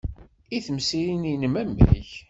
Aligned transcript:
I 0.55 0.59
temsirin-nnem, 0.65 1.55
amek? 1.61 2.07